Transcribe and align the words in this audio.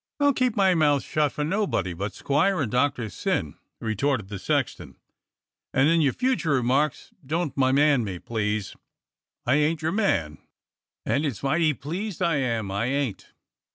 "I'll 0.19 0.33
keep 0.33 0.55
my 0.55 0.73
mouth 0.73 1.03
shut 1.03 1.31
for 1.31 1.43
nobody 1.43 1.93
but 1.93 2.13
squire 2.15 2.59
and 2.59 2.71
Doctor 2.71 3.07
Syn," 3.07 3.59
retorted 3.79 4.29
the 4.29 4.39
sexton, 4.39 4.95
"and 5.75 5.89
in 5.89 6.01
your 6.01 6.13
future 6.13 6.49
remarks 6.53 7.13
don't 7.23 7.55
*my 7.55 7.71
man' 7.71 8.03
me, 8.03 8.17
please. 8.17 8.75
I 9.45 9.57
ain't 9.57 9.83
your 9.83 9.91
man, 9.91 10.39
and 11.05 11.23
it's 11.23 11.43
mighty 11.43 11.75
pleased 11.75 12.19
I 12.19 12.37
am 12.37 12.71
I 12.71 12.85
ain't." 12.85 13.27